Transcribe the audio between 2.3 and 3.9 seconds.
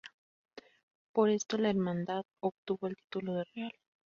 obtuvo el título de real.